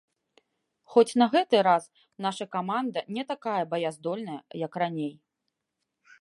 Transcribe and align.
Хоць 0.93 1.17
на 1.21 1.27
гэты 1.35 1.59
раз 1.67 1.83
наша 2.27 2.45
каманда 2.55 2.99
не 3.19 3.23
такая 3.33 3.61
баяздольная, 3.75 4.39
як 4.65 4.81
раней. 4.87 5.13